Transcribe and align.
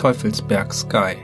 Teufelsberg 0.00 0.72
Sky. 0.72 1.14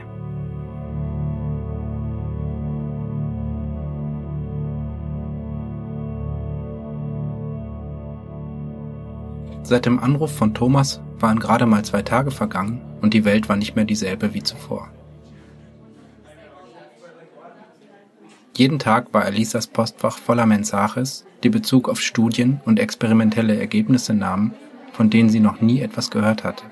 Seit 9.63 9.87
dem 9.87 9.97
Anruf 9.97 10.31
von 10.31 10.53
Thomas 10.53 11.01
waren 11.17 11.39
gerade 11.39 11.65
mal 11.65 11.83
zwei 11.85 12.03
Tage 12.03 12.29
vergangen 12.29 12.79
und 13.01 13.15
die 13.15 13.25
Welt 13.25 13.49
war 13.49 13.55
nicht 13.55 13.75
mehr 13.75 13.85
dieselbe 13.85 14.35
wie 14.35 14.43
zuvor. 14.43 14.89
Jeden 18.55 18.77
Tag 18.77 19.11
war 19.11 19.25
Elisas 19.25 19.65
Postfach 19.65 20.19
voller 20.19 20.45
Mensages, 20.45 21.25
die 21.43 21.49
Bezug 21.49 21.89
auf 21.89 21.99
Studien 21.99 22.61
und 22.63 22.79
experimentelle 22.79 23.59
Ergebnisse 23.59 24.13
nahmen, 24.13 24.53
von 24.91 25.09
denen 25.09 25.31
sie 25.31 25.39
noch 25.39 25.61
nie 25.61 25.81
etwas 25.81 26.11
gehört 26.11 26.43
hatte. 26.43 26.65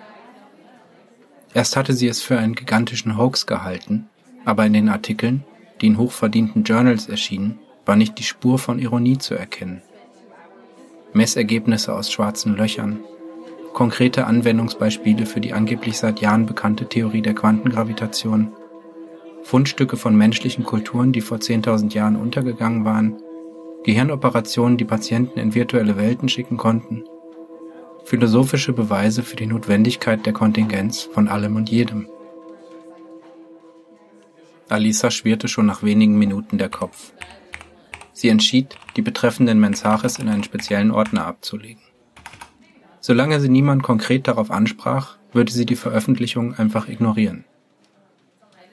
Erst 1.55 1.77
hatte 1.77 1.93
sie 1.93 2.09
es 2.09 2.21
für 2.21 2.37
einen 2.37 2.53
gigantischen 2.53 3.17
Hoax 3.17 3.45
gehalten, 3.45 4.09
aber 4.43 4.65
in 4.65 4.73
den 4.73 4.89
Artikeln, 4.89 5.45
die 5.79 5.87
in 5.87 5.97
hochverdienten 5.97 6.63
Journals 6.65 7.07
erschienen, 7.07 7.59
war 7.85 7.95
nicht 7.95 8.19
die 8.19 8.23
Spur 8.23 8.59
von 8.59 8.77
Ironie 8.77 9.17
zu 9.17 9.35
erkennen. 9.35 9.81
Messergebnisse 11.13 11.95
aus 11.95 12.11
schwarzen 12.11 12.57
Löchern, 12.57 12.99
konkrete 13.73 14.27
Anwendungsbeispiele 14.27 15.25
für 15.25 15.39
die 15.39 15.53
angeblich 15.53 15.97
seit 15.97 16.19
Jahren 16.19 16.45
bekannte 16.45 16.89
Theorie 16.89 17.21
der 17.21 17.35
Quantengravitation, 17.35 18.51
Fundstücke 19.43 19.95
von 19.95 20.13
menschlichen 20.13 20.65
Kulturen, 20.65 21.13
die 21.13 21.21
vor 21.21 21.37
10.000 21.37 21.93
Jahren 21.93 22.17
untergegangen 22.17 22.83
waren, 22.83 23.15
Gehirnoperationen, 23.85 24.77
die 24.77 24.83
Patienten 24.83 25.39
in 25.39 25.55
virtuelle 25.55 25.95
Welten 25.95 26.27
schicken 26.27 26.57
konnten, 26.57 27.05
philosophische 28.05 28.71
Beweise 28.71 29.23
für 29.23 29.35
die 29.35 29.47
Notwendigkeit 29.47 30.25
der 30.25 30.33
Kontingenz 30.33 31.01
von 31.01 31.27
allem 31.27 31.55
und 31.55 31.69
jedem. 31.69 32.07
Alisa 34.69 35.11
schwirrte 35.11 35.47
schon 35.47 35.65
nach 35.65 35.83
wenigen 35.83 36.17
Minuten 36.17 36.57
der 36.57 36.69
Kopf. 36.69 37.13
Sie 38.13 38.29
entschied, 38.29 38.77
die 38.95 39.01
betreffenden 39.01 39.59
Mensages 39.59 40.19
in 40.19 40.29
einen 40.29 40.43
speziellen 40.43 40.91
Ordner 40.91 41.25
abzulegen. 41.25 41.81
Solange 43.01 43.39
sie 43.39 43.49
niemand 43.49 43.83
konkret 43.83 44.27
darauf 44.27 44.51
ansprach, 44.51 45.17
würde 45.33 45.51
sie 45.51 45.65
die 45.65 45.75
Veröffentlichung 45.75 46.53
einfach 46.53 46.87
ignorieren. 46.87 47.43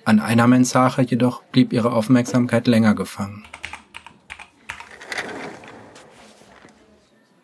An 0.05 0.21
einer 0.21 0.47
Mensage 0.47 1.03
jedoch 1.03 1.43
blieb 1.45 1.73
ihre 1.73 1.93
Aufmerksamkeit 1.93 2.67
länger 2.67 2.95
gefangen. 2.95 3.45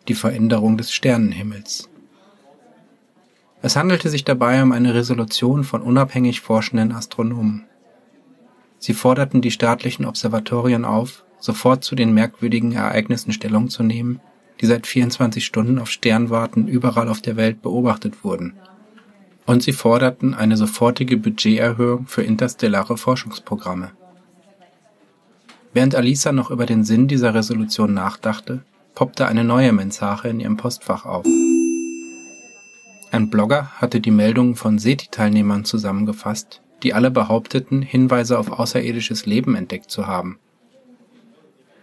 Die 0.09 0.15
Veränderung 0.15 0.75
des 0.75 0.91
Sternenhimmels. 0.91 1.87
Es 3.61 3.75
handelte 3.75 4.09
sich 4.09 4.25
dabei 4.25 4.63
um 4.63 4.71
eine 4.71 4.95
Resolution 4.95 5.63
von 5.63 5.83
unabhängig 5.83 6.41
forschenden 6.41 6.93
Astronomen. 6.93 7.65
Sie 8.79 8.95
forderten 8.95 9.41
die 9.41 9.51
staatlichen 9.51 10.05
Observatorien 10.05 10.83
auf, 10.83 11.23
sofort 11.39 11.83
zu 11.83 11.93
den 11.93 12.11
merkwürdigen 12.11 12.71
Ereignissen 12.71 13.33
Stellung 13.33 13.69
zu 13.69 13.83
nehmen, 13.83 14.19
die 14.59 14.65
seit 14.65 14.87
24 14.87 15.45
Stunden 15.45 15.77
auf 15.77 15.91
Sternwarten 15.91 16.67
überall 16.67 17.07
auf 17.07 17.21
der 17.21 17.35
Welt 17.35 17.61
beobachtet 17.61 18.23
wurden. 18.23 18.53
Und 19.45 19.61
sie 19.61 19.73
forderten 19.73 20.33
eine 20.33 20.57
sofortige 20.57 21.17
Budgeterhöhung 21.17 22.07
für 22.07 22.23
interstellare 22.23 22.97
Forschungsprogramme. 22.97 23.91
Während 25.71 25.93
Alisa 25.93 26.31
noch 26.31 26.49
über 26.49 26.65
den 26.65 26.83
Sinn 26.83 27.07
dieser 27.07 27.35
Resolution 27.35 27.93
nachdachte, 27.93 28.63
poppte 28.93 29.27
eine 29.27 29.43
neue 29.43 29.71
Mensage 29.71 30.27
in 30.29 30.39
ihrem 30.39 30.57
Postfach 30.57 31.05
auf. 31.05 31.25
Ein 33.11 33.29
Blogger 33.31 33.71
hatte 33.81 34.01
die 34.01 34.11
Meldungen 34.11 34.55
von 34.55 34.77
SETI-Teilnehmern 34.77 35.65
zusammengefasst, 35.65 36.61
die 36.83 36.93
alle 36.93 37.09
behaupteten, 37.09 37.81
Hinweise 37.81 38.37
auf 38.37 38.51
außerirdisches 38.51 39.25
Leben 39.25 39.55
entdeckt 39.55 39.89
zu 39.89 40.05
haben. 40.05 40.37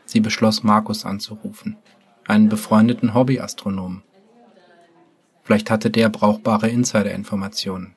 Sie 0.04 0.20
beschloss, 0.20 0.62
Markus 0.62 1.04
anzurufen, 1.04 1.76
einen 2.26 2.48
befreundeten 2.48 3.12
Hobbyastronomen. 3.12 4.02
Vielleicht 5.42 5.70
hatte 5.70 5.90
der 5.90 6.08
brauchbare 6.08 6.68
Insider-Informationen. 6.68 7.95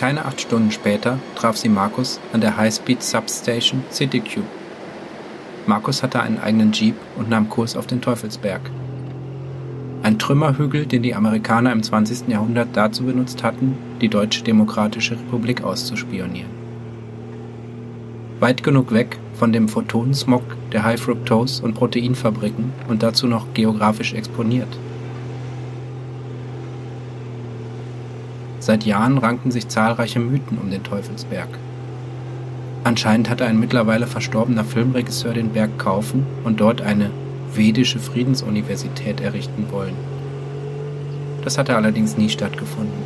Keine 0.00 0.24
acht 0.24 0.40
Stunden 0.40 0.70
später 0.70 1.18
traf 1.34 1.58
sie 1.58 1.68
Markus 1.68 2.20
an 2.32 2.40
der 2.40 2.56
High-Speed 2.56 3.02
Substation 3.02 3.84
CityQ. 3.90 4.40
Markus 5.66 6.02
hatte 6.02 6.22
einen 6.22 6.38
eigenen 6.38 6.72
Jeep 6.72 6.94
und 7.18 7.28
nahm 7.28 7.50
Kurs 7.50 7.76
auf 7.76 7.86
den 7.86 8.00
Teufelsberg. 8.00 8.62
Ein 10.02 10.18
Trümmerhügel, 10.18 10.86
den 10.86 11.02
die 11.02 11.14
Amerikaner 11.14 11.70
im 11.70 11.82
20. 11.82 12.28
Jahrhundert 12.28 12.68
dazu 12.72 13.04
benutzt 13.04 13.42
hatten, 13.42 13.76
die 14.00 14.08
Deutsche 14.08 14.42
Demokratische 14.42 15.16
Republik 15.16 15.62
auszuspionieren. 15.62 16.48
Weit 18.40 18.62
genug 18.62 18.94
weg 18.94 19.18
von 19.34 19.52
dem 19.52 19.68
Photonensmog 19.68 20.44
der 20.72 20.82
High-Fructose- 20.82 21.62
und 21.62 21.74
Proteinfabriken 21.74 22.72
und 22.88 23.02
dazu 23.02 23.26
noch 23.26 23.52
geografisch 23.52 24.14
exponiert. 24.14 24.78
Seit 28.60 28.84
Jahren 28.84 29.16
ranken 29.16 29.50
sich 29.50 29.68
zahlreiche 29.68 30.20
Mythen 30.20 30.58
um 30.58 30.70
den 30.70 30.84
Teufelsberg. 30.84 31.48
Anscheinend 32.84 33.30
hatte 33.30 33.46
ein 33.46 33.58
mittlerweile 33.58 34.06
verstorbener 34.06 34.64
Filmregisseur 34.64 35.32
den 35.32 35.50
Berg 35.50 35.78
kaufen 35.78 36.26
und 36.44 36.60
dort 36.60 36.82
eine 36.82 37.10
vedische 37.54 37.98
Friedensuniversität 37.98 39.20
errichten 39.20 39.66
wollen. 39.70 39.94
Das 41.42 41.56
hatte 41.56 41.74
allerdings 41.74 42.18
nie 42.18 42.28
stattgefunden. 42.28 43.02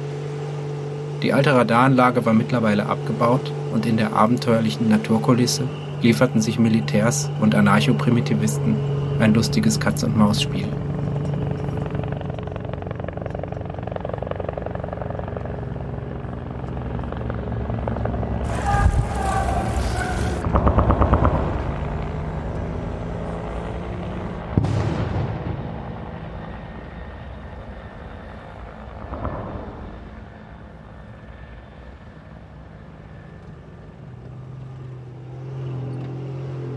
Die 1.22 1.32
alte 1.32 1.54
Radaranlage 1.54 2.26
war 2.26 2.34
mittlerweile 2.34 2.86
abgebaut 2.86 3.52
und 3.72 3.86
in 3.86 3.96
der 3.96 4.12
abenteuerlichen 4.12 4.88
Naturkulisse 4.88 5.68
lieferten 6.02 6.42
sich 6.42 6.58
Militärs 6.58 7.30
und 7.40 7.54
Anarchoprimitivisten 7.54 8.76
ein 9.20 9.32
lustiges 9.32 9.80
Katz-und-Maus-Spiel. 9.80 10.68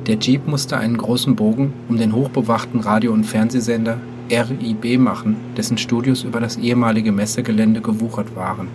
Der 0.07 0.17
Jeep 0.17 0.47
musste 0.47 0.77
einen 0.77 0.97
großen 0.97 1.35
Bogen 1.35 1.73
um 1.89 1.97
den 1.97 2.13
hochbewachten 2.13 2.79
Radio- 2.79 3.11
und 3.11 3.25
Fernsehsender 3.25 3.97
RIB 4.31 4.97
machen, 4.97 5.35
dessen 5.57 5.77
Studios 5.77 6.23
über 6.23 6.39
das 6.39 6.55
ehemalige 6.55 7.11
Messegelände 7.11 7.81
gewuchert 7.81 8.33
waren. 8.33 8.69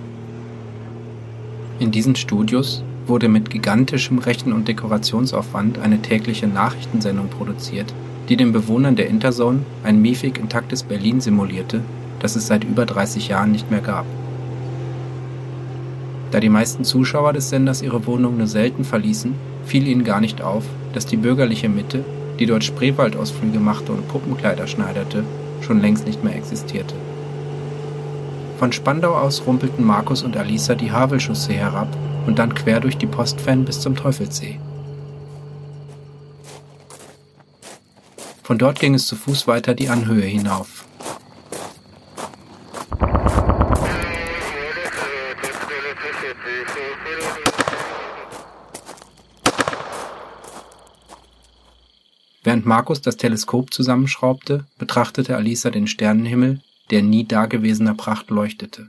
In 1.78 1.90
diesen 1.90 2.16
Studios 2.16 2.84
wurde 3.06 3.28
mit 3.28 3.48
gigantischem 3.48 4.18
Rechen- 4.18 4.52
und 4.52 4.68
Dekorationsaufwand 4.68 5.78
eine 5.78 6.02
tägliche 6.02 6.46
Nachrichtensendung 6.46 7.28
produziert, 7.28 7.94
die 8.28 8.36
den 8.36 8.52
Bewohnern 8.52 8.94
der 8.94 9.08
Interzone 9.08 9.60
ein 9.84 10.02
miefig 10.02 10.38
intaktes 10.38 10.82
Berlin 10.82 11.22
simulierte, 11.22 11.80
das 12.20 12.36
es 12.36 12.46
seit 12.46 12.62
über 12.62 12.84
30 12.84 13.28
Jahren 13.28 13.52
nicht 13.52 13.70
mehr 13.70 13.80
gab. 13.80 14.04
Da 16.30 16.40
die 16.40 16.50
meisten 16.50 16.84
Zuschauer 16.84 17.32
des 17.32 17.48
Senders 17.48 17.80
ihre 17.80 18.06
Wohnung 18.06 18.36
nur 18.36 18.46
selten 18.46 18.84
verließen, 18.84 19.34
fiel 19.64 19.88
ihnen 19.88 20.04
gar 20.04 20.20
nicht 20.20 20.42
auf, 20.42 20.64
dass 20.92 21.06
die 21.06 21.16
bürgerliche 21.16 21.68
Mitte, 21.68 22.04
die 22.38 22.46
dort 22.46 22.64
Spreewaldausflüge 22.64 23.58
machte 23.58 23.92
und 23.92 24.08
Puppenkleider 24.08 24.66
schneiderte, 24.66 25.24
schon 25.60 25.80
längst 25.80 26.06
nicht 26.06 26.24
mehr 26.24 26.36
existierte. 26.36 26.94
Von 28.58 28.72
Spandau 28.72 29.14
aus 29.14 29.42
rumpelten 29.46 29.84
Markus 29.84 30.22
und 30.22 30.36
Alisa 30.36 30.74
die 30.74 30.92
Havelchaussee 30.92 31.54
herab 31.54 31.88
und 32.26 32.38
dann 32.38 32.54
quer 32.54 32.80
durch 32.80 32.96
die 32.96 33.06
Postfan 33.06 33.64
bis 33.64 33.80
zum 33.80 33.96
Teufelssee. 33.96 34.58
Von 38.42 38.58
dort 38.58 38.78
ging 38.78 38.94
es 38.94 39.06
zu 39.06 39.16
Fuß 39.16 39.46
weiter 39.46 39.74
die 39.74 39.88
Anhöhe 39.88 40.26
hinauf. 40.26 40.84
Während 52.62 52.68
Markus 52.68 53.00
das 53.00 53.16
Teleskop 53.16 53.74
zusammenschraubte, 53.74 54.66
betrachtete 54.78 55.36
Alisa 55.36 55.70
den 55.70 55.88
Sternenhimmel, 55.88 56.60
der 56.92 57.02
nie 57.02 57.24
dagewesener 57.24 57.94
Pracht 57.94 58.30
leuchtete. 58.30 58.88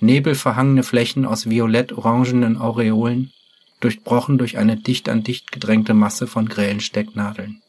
Nebelverhangene 0.00 0.82
Flächen 0.82 1.26
aus 1.26 1.50
violett-orangenen 1.50 2.56
Aureolen, 2.56 3.34
durchbrochen 3.80 4.38
durch 4.38 4.56
eine 4.56 4.78
dicht 4.78 5.10
an 5.10 5.24
dicht 5.24 5.52
gedrängte 5.52 5.92
Masse 5.92 6.26
von 6.26 6.48
grellen 6.48 6.80
Stecknadeln. 6.80 7.60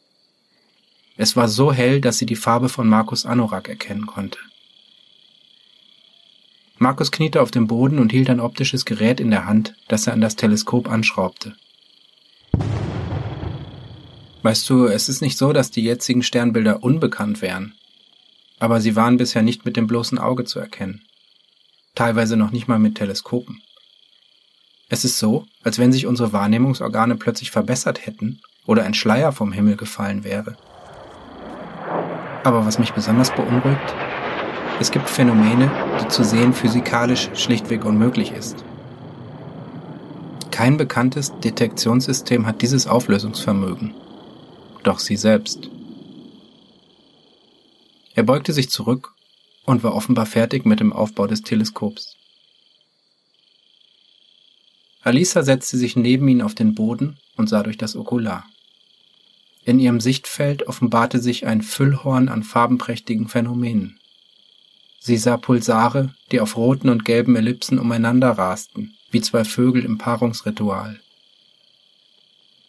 Es 1.18 1.36
war 1.36 1.48
so 1.48 1.70
hell, 1.70 2.00
dass 2.00 2.16
sie 2.16 2.26
die 2.26 2.36
Farbe 2.36 2.70
von 2.70 2.88
Markus 2.88 3.26
Anorak 3.26 3.68
erkennen 3.68 4.06
konnte. 4.06 4.38
Markus 6.78 7.12
kniete 7.12 7.42
auf 7.42 7.50
dem 7.50 7.66
Boden 7.66 7.98
und 7.98 8.12
hielt 8.12 8.30
ein 8.30 8.40
optisches 8.40 8.86
Gerät 8.86 9.20
in 9.20 9.30
der 9.30 9.44
Hand, 9.44 9.74
das 9.88 10.06
er 10.06 10.14
an 10.14 10.22
das 10.22 10.36
Teleskop 10.36 10.88
anschraubte. 10.88 11.54
Weißt 14.46 14.70
du, 14.70 14.86
es 14.86 15.08
ist 15.08 15.22
nicht 15.22 15.38
so, 15.38 15.52
dass 15.52 15.72
die 15.72 15.82
jetzigen 15.82 16.22
Sternbilder 16.22 16.84
unbekannt 16.84 17.42
wären, 17.42 17.74
aber 18.60 18.80
sie 18.80 18.94
waren 18.94 19.16
bisher 19.16 19.42
nicht 19.42 19.64
mit 19.64 19.76
dem 19.76 19.88
bloßen 19.88 20.20
Auge 20.20 20.44
zu 20.44 20.60
erkennen. 20.60 21.02
Teilweise 21.96 22.36
noch 22.36 22.52
nicht 22.52 22.68
mal 22.68 22.78
mit 22.78 22.94
Teleskopen. 22.94 23.60
Es 24.88 25.04
ist 25.04 25.18
so, 25.18 25.46
als 25.64 25.80
wenn 25.80 25.90
sich 25.92 26.06
unsere 26.06 26.32
Wahrnehmungsorgane 26.32 27.16
plötzlich 27.16 27.50
verbessert 27.50 28.06
hätten 28.06 28.40
oder 28.66 28.84
ein 28.84 28.94
Schleier 28.94 29.32
vom 29.32 29.50
Himmel 29.50 29.74
gefallen 29.74 30.22
wäre. 30.22 30.56
Aber 32.44 32.64
was 32.64 32.78
mich 32.78 32.92
besonders 32.92 33.34
beunruhigt, 33.34 33.94
es 34.78 34.92
gibt 34.92 35.10
Phänomene, 35.10 35.72
die 36.00 36.06
zu 36.06 36.22
sehen 36.22 36.52
physikalisch 36.52 37.30
schlichtweg 37.34 37.84
unmöglich 37.84 38.30
ist. 38.30 38.64
Kein 40.52 40.76
bekanntes 40.76 41.32
Detektionssystem 41.40 42.46
hat 42.46 42.62
dieses 42.62 42.86
Auflösungsvermögen 42.86 43.92
doch 44.86 44.98
sie 44.98 45.16
selbst. 45.16 45.68
Er 48.14 48.22
beugte 48.22 48.52
sich 48.52 48.70
zurück 48.70 49.12
und 49.64 49.82
war 49.82 49.94
offenbar 49.94 50.26
fertig 50.26 50.64
mit 50.64 50.80
dem 50.80 50.92
Aufbau 50.92 51.26
des 51.26 51.42
Teleskops. 51.42 52.16
Alisa 55.02 55.42
setzte 55.42 55.76
sich 55.76 55.96
neben 55.96 56.26
ihn 56.28 56.42
auf 56.42 56.54
den 56.54 56.74
Boden 56.74 57.18
und 57.36 57.48
sah 57.48 57.62
durch 57.62 57.76
das 57.76 57.94
Okular. 57.94 58.44
In 59.64 59.78
ihrem 59.78 60.00
Sichtfeld 60.00 60.66
offenbarte 60.66 61.20
sich 61.20 61.46
ein 61.46 61.62
Füllhorn 61.62 62.28
an 62.28 62.42
farbenprächtigen 62.42 63.28
Phänomenen. 63.28 63.98
Sie 64.98 65.16
sah 65.16 65.36
Pulsare, 65.36 66.14
die 66.32 66.40
auf 66.40 66.56
roten 66.56 66.88
und 66.88 67.04
gelben 67.04 67.36
Ellipsen 67.36 67.78
umeinander 67.78 68.30
rasten, 68.30 68.96
wie 69.10 69.20
zwei 69.20 69.44
Vögel 69.44 69.84
im 69.84 69.98
Paarungsritual. 69.98 71.00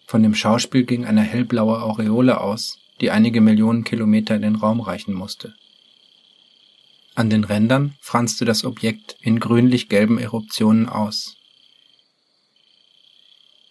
Von 0.07 0.23
dem 0.23 0.33
Schauspiel 0.33 0.85
ging 0.85 1.05
eine 1.05 1.21
hellblaue 1.21 1.81
Aureole 1.81 2.39
aus, 2.39 2.79
die 3.01 3.11
einige 3.11 3.41
Millionen 3.41 3.83
Kilometer 3.83 4.37
in 4.37 4.41
den 4.41 4.55
Raum 4.55 4.79
reichen 4.79 5.13
musste. 5.13 5.53
An 7.13 7.29
den 7.29 7.43
Rändern 7.43 7.95
franzte 7.99 8.45
das 8.45 8.63
Objekt 8.63 9.17
in 9.19 9.41
grünlich-gelben 9.41 10.17
Eruptionen 10.17 10.87
aus. 10.87 11.35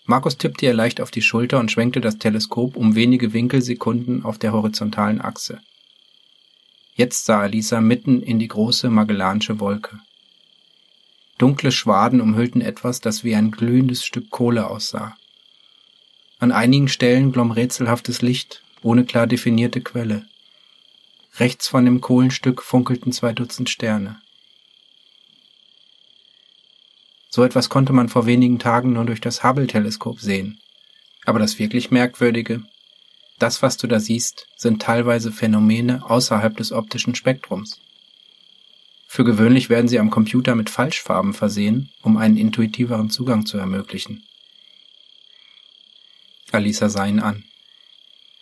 Markus 0.05 0.37
tippte 0.37 0.67
ihr 0.67 0.75
leicht 0.75 1.01
auf 1.01 1.11
die 1.11 1.23
Schulter 1.23 1.59
und 1.59 1.73
schwenkte 1.73 2.03
das 2.03 2.19
Teleskop 2.19 2.77
um 2.77 2.95
wenige 2.95 3.33
Winkelsekunden 3.33 4.23
auf 4.23 4.37
der 4.39 4.53
horizontalen 4.53 5.23
Achse. 5.23 5.61
Jetzt 6.95 7.25
sah 7.25 7.41
Alisa 7.41 7.81
mitten 7.81 8.21
in 8.21 8.39
die 8.39 8.49
große 8.49 8.91
Magellanische 8.91 9.59
Wolke. 9.59 10.01
Dunkle 11.39 11.73
Schwaden 11.73 12.21
umhüllten 12.21 12.61
etwas, 12.61 13.01
das 13.01 13.25
wie 13.25 13.35
ein 13.35 13.53
glühendes 13.53 14.05
Stück 14.05 14.29
Kohle 14.29 14.69
aussah. 14.69 15.17
An 16.39 16.53
einigen 16.53 16.89
Stellen 16.89 17.33
glomm 17.33 17.51
rätselhaftes 17.51 18.21
Licht, 18.21 18.63
ohne 18.83 19.05
klar 19.05 19.27
definierte 19.27 19.81
Quelle. 19.81 20.27
Rechts 21.39 21.69
von 21.69 21.85
dem 21.85 22.01
Kohlenstück 22.01 22.63
funkelten 22.63 23.13
zwei 23.13 23.33
Dutzend 23.33 23.71
Sterne. 23.71 24.21
So 27.31 27.43
etwas 27.43 27.69
konnte 27.69 27.93
man 27.93 28.09
vor 28.09 28.27
wenigen 28.27 28.59
Tagen 28.59 28.93
nur 28.93 29.05
durch 29.05 29.21
das 29.21 29.45
Hubble-Teleskop 29.45 30.21
sehen. 30.21 30.59
Aber 31.25 31.39
das 31.39 31.59
wirklich 31.59 31.91
Merkwürdige, 31.91 32.63
das, 33.39 33.63
was 33.63 33.77
du 33.77 33.87
da 33.87 34.01
siehst, 34.01 34.47
sind 34.57 34.81
teilweise 34.81 35.33
Phänomene 35.33 36.09
außerhalb 36.09 36.57
des 36.57 36.73
optischen 36.73 37.15
Spektrums. 37.15 37.81
Für 39.07 39.25
gewöhnlich 39.25 39.69
werden 39.69 39.89
sie 39.89 39.99
am 39.99 40.11
Computer 40.11 40.55
mit 40.55 40.71
Falschfarben 40.71 41.35
versehen, 41.35 41.91
um 42.03 42.17
einen 42.17 42.37
intuitiveren 42.37 43.11
Zugang 43.11 43.47
zu 43.47 43.59
ermöglichen. 43.59 44.25
Alisa 46.53 46.89
sah 46.89 47.07
ihn 47.07 47.21
an. 47.21 47.45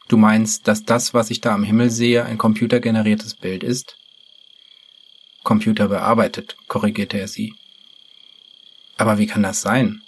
Du 0.08 0.16
meinst, 0.16 0.68
dass 0.68 0.84
das, 0.84 1.14
was 1.14 1.30
ich 1.30 1.40
da 1.40 1.54
am 1.54 1.64
Himmel 1.64 1.90
sehe, 1.90 2.24
ein 2.24 2.38
computergeneriertes 2.38 3.34
Bild 3.34 3.62
ist? 3.62 3.96
Computer 5.42 5.88
bearbeitet, 5.88 6.56
korrigierte 6.68 7.18
er 7.18 7.28
sie. 7.28 7.54
Aber 8.96 9.18
wie 9.18 9.26
kann 9.26 9.42
das 9.42 9.60
sein? 9.60 10.02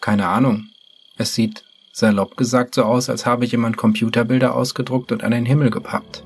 Keine 0.00 0.28
Ahnung. 0.28 0.68
Es 1.16 1.34
sieht, 1.34 1.64
salopp 1.92 2.36
gesagt, 2.36 2.74
so 2.74 2.82
aus, 2.82 3.08
als 3.08 3.24
habe 3.24 3.46
jemand 3.46 3.76
Computerbilder 3.76 4.54
ausgedruckt 4.54 5.12
und 5.12 5.22
an 5.22 5.30
den 5.30 5.46
Himmel 5.46 5.70
gepappt. 5.70 6.24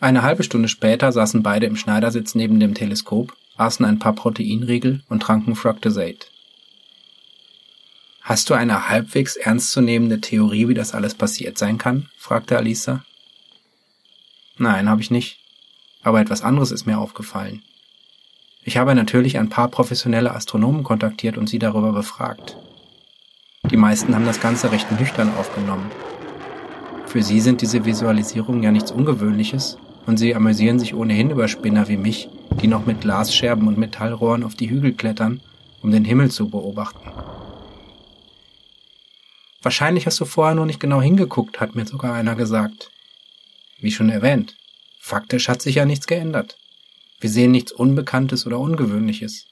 Eine 0.00 0.22
halbe 0.22 0.44
Stunde 0.44 0.68
später 0.68 1.10
saßen 1.10 1.42
beide 1.42 1.66
im 1.66 1.74
Schneidersitz 1.74 2.36
neben 2.36 2.60
dem 2.60 2.74
Teleskop, 2.74 3.36
aßen 3.56 3.84
ein 3.84 3.98
paar 3.98 4.12
Proteinriegel 4.12 5.02
und 5.08 5.20
tranken 5.20 5.56
Fructosate. 5.56 6.28
Hast 8.20 8.48
du 8.48 8.54
eine 8.54 8.88
halbwegs 8.88 9.36
ernstzunehmende 9.36 10.20
Theorie, 10.20 10.68
wie 10.68 10.74
das 10.74 10.94
alles 10.94 11.14
passiert 11.14 11.58
sein 11.58 11.78
kann? 11.78 12.08
fragte 12.16 12.56
Alisa. 12.56 13.04
Nein, 14.56 14.88
habe 14.88 15.00
ich 15.00 15.10
nicht. 15.10 15.38
Aber 16.02 16.20
etwas 16.20 16.42
anderes 16.42 16.70
ist 16.70 16.86
mir 16.86 16.98
aufgefallen. 16.98 17.62
Ich 18.62 18.76
habe 18.76 18.94
natürlich 18.94 19.38
ein 19.38 19.48
paar 19.48 19.68
professionelle 19.68 20.32
Astronomen 20.32 20.84
kontaktiert 20.84 21.38
und 21.38 21.48
sie 21.48 21.58
darüber 21.58 21.92
befragt. 21.92 22.56
Die 23.68 23.76
meisten 23.76 24.14
haben 24.14 24.26
das 24.26 24.40
Ganze 24.40 24.70
recht 24.70 24.92
nüchtern 24.92 25.34
aufgenommen. 25.36 25.90
Für 27.06 27.22
sie 27.22 27.40
sind 27.40 27.62
diese 27.62 27.84
Visualisierungen 27.84 28.62
ja 28.62 28.70
nichts 28.70 28.92
Ungewöhnliches 28.92 29.78
und 30.06 30.16
sie 30.16 30.34
amüsieren 30.34 30.78
sich 30.78 30.94
ohnehin 30.94 31.30
über 31.30 31.48
Spinner 31.48 31.88
wie 31.88 31.96
mich, 31.96 32.28
die 32.62 32.66
noch 32.66 32.86
mit 32.86 33.00
Glasscherben 33.00 33.68
und 33.68 33.78
Metallrohren 33.78 34.42
auf 34.42 34.54
die 34.54 34.70
Hügel 34.70 34.92
klettern, 34.92 35.40
um 35.82 35.90
den 35.90 36.04
Himmel 36.04 36.30
zu 36.30 36.48
beobachten. 36.48 37.10
Wahrscheinlich 39.62 40.06
hast 40.06 40.20
du 40.20 40.24
vorher 40.24 40.54
noch 40.54 40.66
nicht 40.66 40.80
genau 40.80 41.02
hingeguckt, 41.02 41.60
hat 41.60 41.74
mir 41.74 41.84
sogar 41.84 42.14
einer 42.14 42.34
gesagt. 42.34 42.90
Wie 43.80 43.90
schon 43.90 44.08
erwähnt, 44.08 44.56
faktisch 45.00 45.48
hat 45.48 45.62
sich 45.62 45.76
ja 45.76 45.84
nichts 45.84 46.06
geändert. 46.06 46.56
Wir 47.20 47.30
sehen 47.30 47.50
nichts 47.50 47.72
Unbekanntes 47.72 48.46
oder 48.46 48.58
Ungewöhnliches. 48.58 49.46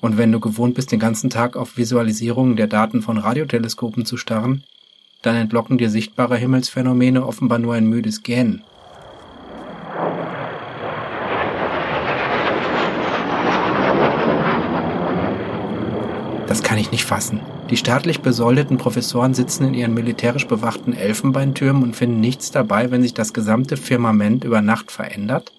Und 0.00 0.18
wenn 0.18 0.32
du 0.32 0.40
gewohnt 0.40 0.74
bist, 0.74 0.92
den 0.92 0.98
ganzen 0.98 1.30
Tag 1.30 1.56
auf 1.56 1.76
Visualisierungen 1.76 2.56
der 2.56 2.66
Daten 2.66 3.00
von 3.00 3.16
Radioteleskopen 3.16 4.04
zu 4.04 4.16
starren, 4.16 4.64
dann 5.22 5.36
entlocken 5.36 5.78
dir 5.78 5.88
sichtbare 5.88 6.36
Himmelsphänomene 6.36 7.24
offenbar 7.24 7.58
nur 7.58 7.74
ein 7.74 7.86
müdes 7.86 8.22
Gähnen. 8.22 8.62
Das 16.54 16.62
kann 16.62 16.78
ich 16.78 16.92
nicht 16.92 17.04
fassen. 17.04 17.40
Die 17.68 17.76
staatlich 17.76 18.20
besoldeten 18.20 18.78
Professoren 18.78 19.34
sitzen 19.34 19.64
in 19.64 19.74
ihren 19.74 19.92
militärisch 19.92 20.46
bewachten 20.46 20.92
Elfenbeintürmen 20.92 21.82
und 21.82 21.96
finden 21.96 22.20
nichts 22.20 22.52
dabei, 22.52 22.92
wenn 22.92 23.02
sich 23.02 23.12
das 23.12 23.32
gesamte 23.32 23.76
Firmament 23.76 24.44
über 24.44 24.62
Nacht 24.62 24.92
verändert? 24.92 25.50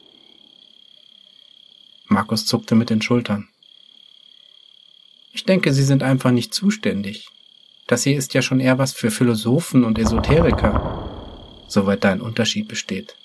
Markus 2.07 2.45
zuckte 2.45 2.75
mit 2.75 2.89
den 2.89 3.01
Schultern. 3.01 3.49
Ich 5.33 5.43
denke, 5.43 5.73
Sie 5.73 5.83
sind 5.83 6.01
einfach 6.01 6.31
nicht 6.31 6.53
zuständig. 6.53 7.27
Das 7.87 8.03
hier 8.03 8.15
ist 8.15 8.33
ja 8.33 8.41
schon 8.41 8.61
eher 8.61 8.77
was 8.77 8.93
für 8.93 9.11
Philosophen 9.11 9.83
und 9.83 9.99
Esoteriker, 9.99 11.09
soweit 11.67 12.05
da 12.05 12.13
ein 12.13 12.21
Unterschied 12.21 12.69
besteht. 12.69 13.17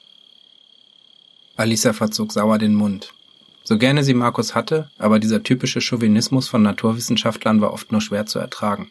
Alisa 1.55 1.93
verzog 1.93 2.33
sauer 2.33 2.59
den 2.59 2.75
Mund. 2.75 3.13
So 3.63 3.79
gerne 3.79 4.05
sie 4.05 4.15
Markus 4.15 4.55
hatte, 4.55 4.91
aber 4.99 5.19
dieser 5.19 5.43
typische 5.43 5.81
Chauvinismus 5.81 6.49
von 6.49 6.63
Naturwissenschaftlern 6.63 7.61
war 7.61 7.73
oft 7.73 7.93
nur 7.93 8.01
schwer 8.01 8.27
zu 8.27 8.39
ertragen. 8.39 8.91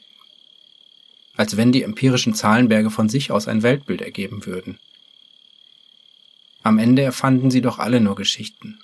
Als 1.35 1.57
wenn 1.57 1.71
die 1.71 1.83
empirischen 1.83 2.33
Zahlenberge 2.33 2.89
von 2.89 3.09
sich 3.09 3.31
aus 3.31 3.47
ein 3.47 3.63
Weltbild 3.63 4.01
ergeben 4.01 4.45
würden. 4.45 4.77
Am 6.63 6.77
Ende 6.77 7.01
erfanden 7.01 7.51
sie 7.51 7.61
doch 7.61 7.79
alle 7.79 8.01
nur 8.01 8.15
Geschichten. 8.15 8.79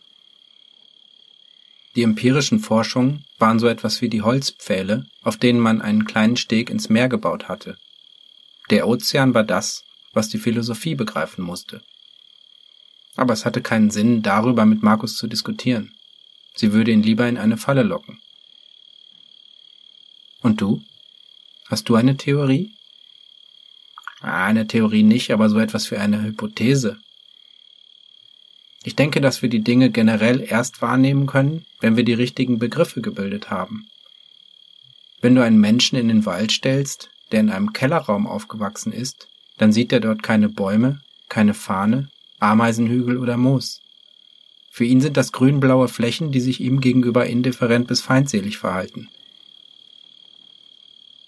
Die 1.95 2.03
empirischen 2.03 2.59
Forschungen 2.59 3.23
waren 3.39 3.59
so 3.59 3.67
etwas 3.67 4.01
wie 4.01 4.09
die 4.09 4.21
Holzpfähle, 4.21 5.05
auf 5.21 5.37
denen 5.37 5.59
man 5.59 5.81
einen 5.81 6.05
kleinen 6.05 6.35
Steg 6.35 6.69
ins 6.69 6.89
Meer 6.89 7.07
gebaut 7.07 7.47
hatte. 7.47 7.77
Der 8.69 8.87
Ozean 8.87 9.33
war 9.33 9.43
das, 9.43 9.83
was 10.13 10.29
die 10.29 10.39
Philosophie 10.39 10.95
begreifen 10.95 11.43
musste. 11.43 11.81
Aber 13.15 13.33
es 13.33 13.45
hatte 13.45 13.61
keinen 13.61 13.91
Sinn, 13.91 14.21
darüber 14.21 14.65
mit 14.65 14.83
Markus 14.83 15.15
zu 15.15 15.27
diskutieren. 15.27 15.95
Sie 16.55 16.73
würde 16.73 16.91
ihn 16.91 17.03
lieber 17.03 17.27
in 17.27 17.37
eine 17.37 17.57
Falle 17.57 17.83
locken. 17.83 18.19
Und 20.41 20.61
du? 20.61 20.81
Hast 21.67 21.89
du 21.89 21.95
eine 21.95 22.17
Theorie? 22.17 22.75
Ah, 24.21 24.45
eine 24.45 24.67
Theorie 24.67 25.03
nicht, 25.03 25.31
aber 25.31 25.49
so 25.49 25.59
etwas 25.59 25.87
für 25.87 25.99
eine 25.99 26.21
Hypothese. 26.21 26.99
Ich 28.83 28.95
denke, 28.95 29.19
dass 29.19 29.41
wir 29.41 29.49
die 29.49 29.63
Dinge 29.63 29.89
generell 29.89 30.41
erst 30.41 30.81
wahrnehmen 30.81 31.25
können, 31.25 31.65
wenn 31.79 31.97
wir 31.97 32.03
die 32.03 32.13
richtigen 32.13 32.59
Begriffe 32.59 33.01
gebildet 33.01 33.49
haben. 33.49 33.87
Wenn 35.21 35.33
du 35.33 35.43
einen 35.43 35.59
Menschen 35.59 35.97
in 35.97 36.07
den 36.07 36.25
Wald 36.25 36.51
stellst, 36.51 37.09
der 37.31 37.39
in 37.39 37.49
einem 37.49 37.73
Kellerraum 37.73 38.27
aufgewachsen 38.27 38.93
ist, 38.93 39.27
dann 39.57 39.73
sieht 39.73 39.91
er 39.91 39.99
dort 39.99 40.21
keine 40.21 40.49
Bäume, 40.49 41.01
keine 41.29 41.55
Fahne, 41.55 42.09
Ameisenhügel 42.45 43.17
oder 43.17 43.37
Moos. 43.37 43.81
Für 44.69 44.85
ihn 44.85 45.01
sind 45.01 45.17
das 45.17 45.31
grün-blaue 45.31 45.87
Flächen, 45.87 46.31
die 46.31 46.41
sich 46.41 46.59
ihm 46.59 46.81
gegenüber 46.81 47.25
indifferent 47.25 47.87
bis 47.87 48.01
feindselig 48.01 48.57
verhalten. 48.57 49.09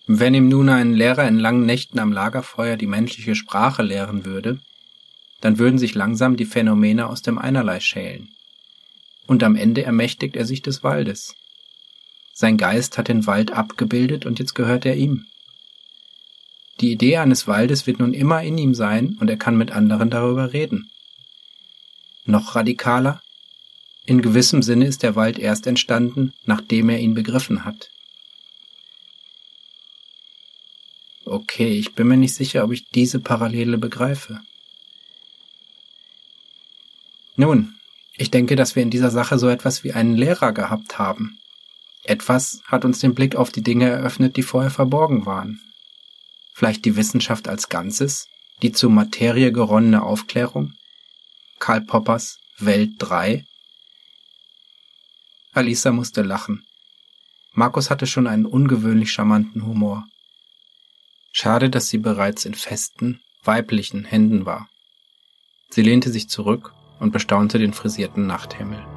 Wenn 0.06 0.34
ihm 0.34 0.48
nun 0.48 0.70
ein 0.70 0.94
Lehrer 0.94 1.28
in 1.28 1.38
langen 1.38 1.66
Nächten 1.66 2.00
am 2.00 2.12
Lagerfeuer 2.12 2.78
die 2.78 2.88
menschliche 2.88 3.36
Sprache 3.36 3.84
lehren 3.84 4.26
würde, 4.26 4.60
dann 5.42 5.60
würden 5.60 5.78
sich 5.78 5.96
langsam 5.96 6.38
die 6.38 6.46
Phänomene 6.46 7.08
aus 7.08 7.22
dem 7.22 7.38
Einerlei 7.38 7.80
schälen. 7.80 8.30
Und 9.28 9.44
am 9.44 9.56
Ende 9.56 9.84
ermächtigt 9.84 10.36
er 10.36 10.46
sich 10.46 10.62
des 10.62 10.84
Waldes. 10.84 11.36
Sein 12.34 12.58
Geist 12.58 12.98
hat 12.98 13.08
den 13.08 13.28
Wald 13.28 13.52
abgebildet 13.52 14.26
und 14.26 14.40
jetzt 14.40 14.56
gehört 14.56 14.86
er 14.86 14.96
ihm. 14.96 15.26
Die 16.80 16.92
Idee 16.92 17.18
eines 17.18 17.48
Waldes 17.48 17.88
wird 17.88 18.00
nun 18.00 18.14
immer 18.14 18.44
in 18.44 18.58
ihm 18.58 18.76
sein 18.76 19.18
und 19.20 19.30
er 19.30 19.38
kann 19.38 19.58
mit 19.58 19.72
anderen 19.72 20.10
darüber 20.10 20.54
reden. 20.54 20.90
Noch 22.28 22.56
radikaler? 22.56 23.22
In 24.06 24.22
gewissem 24.22 24.62
Sinne 24.62 24.86
ist 24.86 25.02
der 25.02 25.16
Wald 25.16 25.40
erst 25.40 25.66
entstanden, 25.66 26.34
nachdem 26.44 26.90
er 26.90 27.00
ihn 27.00 27.14
begriffen 27.14 27.64
hat. 27.64 27.90
Okay, 31.24 31.70
ich 31.70 31.94
bin 31.96 32.08
mir 32.08 32.18
nicht 32.18 32.36
sicher, 32.36 32.66
ob 32.66 32.74
ich 32.74 32.90
diese 32.90 33.20
Parallele 33.20 33.78
begreife. 33.78 34.42
Nun, 37.38 37.76
ich 38.18 38.30
denke, 38.30 38.58
dass 38.58 38.76
wir 38.76 38.84
in 38.84 38.90
dieser 38.90 39.12
Sache 39.12 39.40
so 39.40 39.48
etwas 39.48 39.86
wie 39.86 39.94
einen 39.94 40.16
Lehrer 40.16 40.52
gehabt 40.52 41.00
haben. 41.00 41.40
Etwas 42.04 42.62
hat 42.66 42.84
uns 42.84 43.00
den 43.00 43.16
Blick 43.16 43.38
auf 43.38 43.52
die 43.52 43.64
Dinge 43.64 43.90
eröffnet, 43.90 44.36
die 44.36 44.44
vorher 44.44 44.72
verborgen 44.72 45.26
waren. 45.26 45.62
Vielleicht 46.54 46.84
die 46.84 46.98
Wissenschaft 46.98 47.48
als 47.48 47.70
Ganzes, 47.70 48.28
die 48.62 48.74
zur 48.74 48.90
Materie 48.90 49.54
geronnene 49.54 50.04
Aufklärung? 50.04 50.74
Karl 51.60 51.82
Poppers 51.82 52.40
Welt 52.60 52.92
3? 53.00 53.46
Alisa 55.54 55.92
musste 55.92 56.22
lachen. 56.22 56.66
Markus 57.52 57.90
hatte 57.90 58.06
schon 58.06 58.28
einen 58.28 58.46
ungewöhnlich 58.46 59.12
charmanten 59.12 59.66
Humor. 59.66 60.08
Schade, 61.32 61.70
dass 61.70 61.88
sie 61.88 61.98
bereits 61.98 62.46
in 62.46 62.54
festen, 62.54 63.22
weiblichen 63.44 64.06
Händen 64.06 64.46
war. 64.46 64.70
Sie 65.70 65.82
lehnte 65.82 66.12
sich 66.12 66.30
zurück 66.30 66.74
und 67.00 67.12
bestaunte 67.12 67.58
den 67.58 67.74
frisierten 67.74 68.28
Nachthimmel. 68.28 68.97